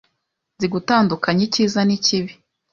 Nzi 0.55 0.67
gutandukanya 0.73 1.41
icyiza 1.47 1.79
n'ikibi. 1.85 2.33